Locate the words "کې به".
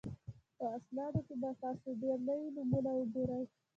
1.27-1.49